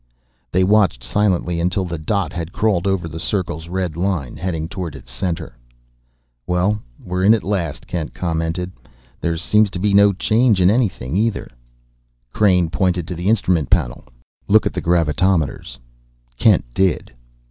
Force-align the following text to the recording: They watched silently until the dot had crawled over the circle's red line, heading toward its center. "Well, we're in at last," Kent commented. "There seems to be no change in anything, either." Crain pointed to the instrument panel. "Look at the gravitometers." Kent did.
They 0.51 0.63
watched 0.63 1.03
silently 1.03 1.59
until 1.59 1.85
the 1.85 1.99
dot 1.99 2.33
had 2.33 2.51
crawled 2.51 2.87
over 2.87 3.07
the 3.07 3.19
circle's 3.19 3.67
red 3.69 3.95
line, 3.95 4.35
heading 4.35 4.67
toward 4.67 4.95
its 4.95 5.11
center. 5.11 5.55
"Well, 6.47 6.81
we're 6.99 7.23
in 7.23 7.35
at 7.35 7.43
last," 7.43 7.85
Kent 7.85 8.11
commented. 8.15 8.71
"There 9.19 9.37
seems 9.37 9.69
to 9.69 9.77
be 9.77 9.93
no 9.93 10.11
change 10.11 10.59
in 10.59 10.71
anything, 10.71 11.15
either." 11.15 11.51
Crain 12.33 12.71
pointed 12.71 13.07
to 13.09 13.15
the 13.15 13.29
instrument 13.29 13.69
panel. 13.69 14.05
"Look 14.47 14.65
at 14.65 14.73
the 14.73 14.81
gravitometers." 14.81 15.77
Kent 16.35 16.65
did. 16.73 17.13